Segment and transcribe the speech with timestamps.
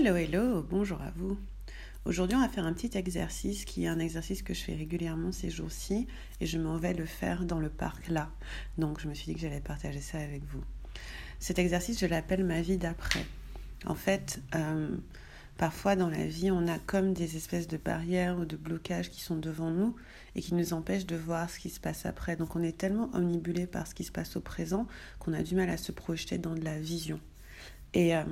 [0.00, 1.36] Hello, hello, bonjour à vous.
[2.04, 5.32] Aujourd'hui, on va faire un petit exercice qui est un exercice que je fais régulièrement
[5.32, 6.06] ces jours-ci
[6.40, 8.30] et je m'en vais le faire dans le parc là.
[8.76, 10.62] Donc, je me suis dit que j'allais partager ça avec vous.
[11.40, 13.26] Cet exercice, je l'appelle ma vie d'après.
[13.86, 14.96] En fait, euh,
[15.56, 19.20] parfois dans la vie, on a comme des espèces de barrières ou de blocages qui
[19.20, 19.96] sont devant nous
[20.36, 22.36] et qui nous empêchent de voir ce qui se passe après.
[22.36, 24.86] Donc, on est tellement omnibulé par ce qui se passe au présent
[25.18, 27.18] qu'on a du mal à se projeter dans de la vision.
[27.94, 28.14] Et.
[28.14, 28.22] Euh,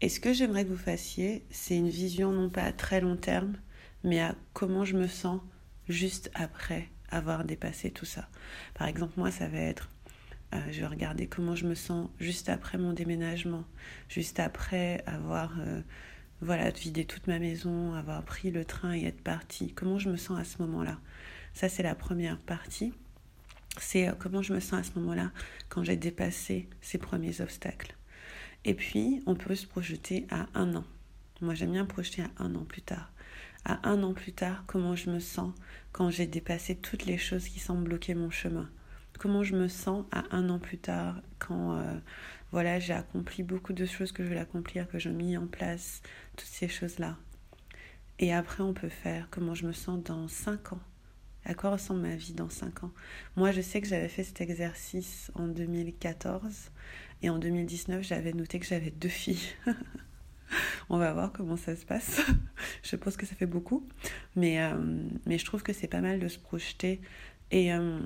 [0.00, 3.16] et ce que j'aimerais que vous fassiez, c'est une vision non pas à très long
[3.16, 3.56] terme,
[4.02, 5.40] mais à comment je me sens
[5.88, 8.28] juste après avoir dépassé tout ça.
[8.74, 9.90] Par exemple, moi, ça va être,
[10.54, 13.64] euh, je vais regarder comment je me sens juste après mon déménagement,
[14.08, 15.82] juste après avoir, euh,
[16.40, 19.72] voilà, vidé toute ma maison, avoir pris le train et être parti.
[19.74, 20.98] Comment je me sens à ce moment-là?
[21.52, 22.94] Ça, c'est la première partie.
[23.78, 25.30] C'est euh, comment je me sens à ce moment-là
[25.68, 27.96] quand j'ai dépassé ces premiers obstacles.
[28.64, 30.84] Et puis, on peut se projeter à un an.
[31.40, 33.10] Moi, j'aime bien projeter à un an plus tard.
[33.64, 35.52] À un an plus tard, comment je me sens
[35.92, 38.68] quand j'ai dépassé toutes les choses qui semblent bloquer mon chemin?
[39.18, 41.98] Comment je me sens à un an plus tard quand euh,
[42.52, 46.00] voilà j'ai accompli beaucoup de choses que je veux accomplir, que j'ai mis en place,
[46.36, 47.18] toutes ces choses-là?
[48.18, 50.80] Et après, on peut faire comment je me sens dans cinq ans.
[51.44, 52.92] À quoi ressemble ma vie dans 5 ans?
[53.36, 56.70] Moi, je sais que j'avais fait cet exercice en 2014
[57.22, 59.54] et en 2019, j'avais noté que j'avais deux filles.
[60.90, 62.20] On va voir comment ça se passe.
[62.82, 63.86] je pense que ça fait beaucoup,
[64.36, 67.00] mais, euh, mais je trouve que c'est pas mal de se projeter
[67.50, 68.00] et, euh,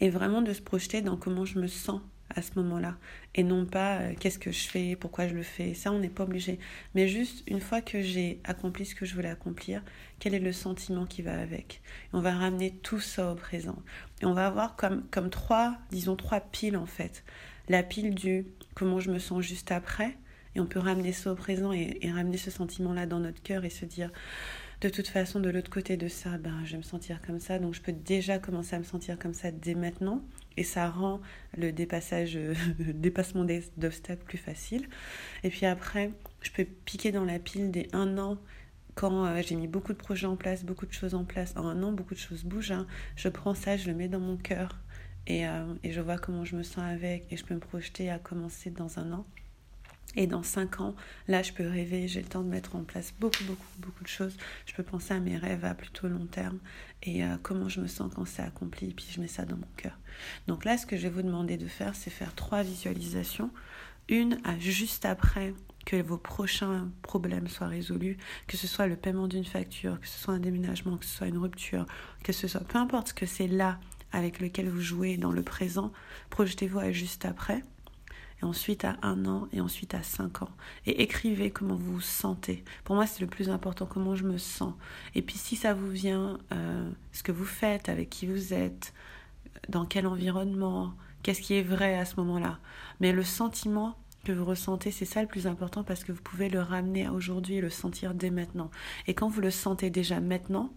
[0.00, 2.00] et vraiment de se projeter dans comment je me sens
[2.34, 2.96] à ce moment-là
[3.34, 5.74] et non pas euh, qu'est-ce que je fais, pourquoi je le fais.
[5.74, 6.58] Ça, on n'est pas obligé.
[6.94, 9.82] Mais juste une fois que j'ai accompli ce que je voulais accomplir,
[10.18, 11.80] quel est le sentiment qui va avec?
[12.12, 13.82] on va ramener tout ça au présent.
[14.20, 17.24] Et on va avoir comme, comme trois, disons trois piles en fait.
[17.68, 20.16] La pile du comment je me sens juste après.
[20.54, 23.64] Et on peut ramener ça au présent et, et ramener ce sentiment-là dans notre cœur
[23.64, 24.10] et se dire
[24.82, 27.60] de toute façon, de l'autre côté de ça, ben, je vais me sentir comme ça.
[27.60, 30.22] Donc, je peux déjà commencer à me sentir comme ça dès maintenant.
[30.56, 31.20] Et ça rend
[31.56, 32.36] le dépassage,
[32.78, 33.46] le dépassement
[33.76, 34.88] d'obstacles plus facile.
[35.44, 36.10] Et puis après,
[36.42, 38.38] je peux piquer dans la pile des un an
[38.94, 41.54] quand euh, j'ai mis beaucoup de projets en place, beaucoup de choses en place.
[41.56, 42.72] En un an, beaucoup de choses bougent.
[42.72, 42.86] Hein.
[43.16, 44.78] Je prends ça, je le mets dans mon cœur
[45.26, 48.10] et, euh, et je vois comment je me sens avec et je peux me projeter
[48.10, 49.26] à commencer dans un an.
[50.14, 50.94] Et dans cinq ans,
[51.26, 54.08] là, je peux rêver, j'ai le temps de mettre en place beaucoup, beaucoup, beaucoup de
[54.08, 54.36] choses.
[54.66, 56.58] Je peux penser à mes rêves à plutôt long terme
[57.02, 58.90] et à comment je me sens quand c'est accompli.
[58.90, 59.98] Et puis, je mets ça dans mon cœur.
[60.48, 63.50] Donc là, ce que je vais vous demander de faire, c'est faire trois visualisations.
[64.08, 65.54] Une à juste après
[65.86, 70.18] que vos prochains problèmes soient résolus, que ce soit le paiement d'une facture, que ce
[70.18, 71.86] soit un déménagement, que ce soit une rupture,
[72.22, 73.78] que ce soit peu importe ce que c'est là
[74.12, 75.90] avec lequel vous jouez dans le présent,
[76.30, 77.62] projetez-vous à juste après
[78.42, 80.50] et ensuite à un an, et ensuite à cinq ans.
[80.86, 82.64] Et écrivez comment vous vous sentez.
[82.84, 84.74] Pour moi, c'est le plus important, comment je me sens.
[85.14, 88.92] Et puis si ça vous vient, euh, ce que vous faites, avec qui vous êtes,
[89.68, 92.58] dans quel environnement, qu'est-ce qui est vrai à ce moment-là.
[93.00, 96.48] Mais le sentiment que vous ressentez, c'est ça le plus important parce que vous pouvez
[96.48, 98.70] le ramener à aujourd'hui et le sentir dès maintenant.
[99.06, 100.72] Et quand vous le sentez déjà maintenant,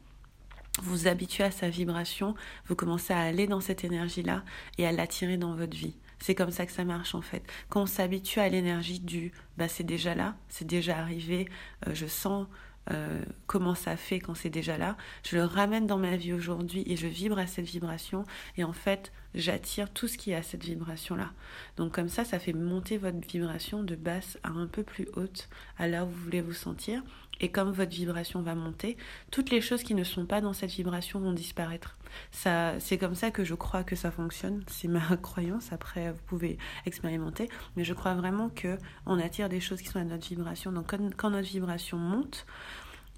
[0.82, 2.36] vous vous habituez à sa vibration,
[2.68, 4.44] vous commencez à aller dans cette énergie-là
[4.78, 5.96] et à l'attirer dans votre vie.
[6.20, 7.44] C'est comme ça que ça marche en fait.
[7.70, 11.48] Quand on s'habitue à l'énergie du bah c'est déjà là, c'est déjà arrivé,
[11.88, 12.48] euh, je sens
[12.92, 16.84] euh, comment ça fait quand c'est déjà là, je le ramène dans ma vie aujourd'hui
[16.86, 18.26] et je vibre à cette vibration
[18.58, 21.32] et en fait j'attire tout ce qui est cette vibration là.
[21.78, 25.50] Donc comme ça, ça fait monter votre vibration de basse à un peu plus haute,
[25.78, 27.04] à là où vous voulez vous sentir
[27.40, 28.98] et comme votre vibration va monter,
[29.32, 31.98] toutes les choses qui ne sont pas dans cette vibration vont disparaître.
[32.32, 34.64] Ça, c'est comme ça que je crois que ça fonctionne.
[34.68, 35.74] C'est ma croyance.
[35.74, 40.00] Après, vous pouvez expérimenter, mais je crois vraiment que on attire des choses qui sont
[40.00, 40.72] à notre vibration.
[40.72, 42.46] Donc, quand, notre vibration monte,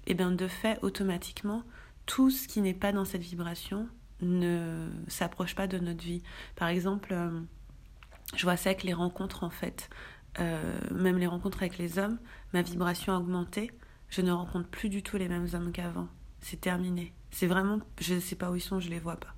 [0.06, 1.62] et eh bien de fait, automatiquement,
[2.06, 3.88] tout ce qui n'est pas dans cette vibration
[4.22, 6.22] ne s'approche pas de notre vie.
[6.56, 7.40] Par exemple, euh,
[8.34, 9.90] je vois ça avec les rencontres en fait.
[10.40, 12.18] Euh, même les rencontres avec les hommes,
[12.54, 13.70] ma vibration a augmenté
[14.10, 16.08] je ne rencontre plus du tout les mêmes hommes qu'avant.
[16.40, 17.12] C'est terminé.
[17.30, 19.34] C'est vraiment, je ne sais pas où ils sont, je les vois pas.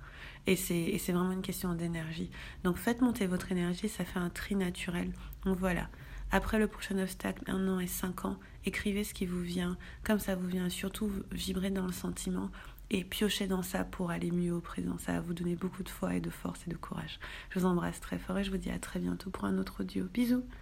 [0.47, 2.31] Et c'est, c'est vraiment une question d'énergie.
[2.63, 5.11] Donc faites monter votre énergie, ça fait un tri naturel.
[5.45, 5.89] Donc voilà.
[6.31, 10.19] Après le prochain obstacle, un an et cinq ans, écrivez ce qui vous vient, comme
[10.19, 10.69] ça vous vient.
[10.69, 12.49] Surtout vibrez dans le sentiment
[12.89, 14.97] et piochez dans ça pour aller mieux au présent.
[14.97, 17.19] Ça va vous donner beaucoup de foi et de force et de courage.
[17.49, 19.81] Je vous embrasse très fort et je vous dis à très bientôt pour un autre
[19.81, 20.05] audio.
[20.05, 20.43] Bisous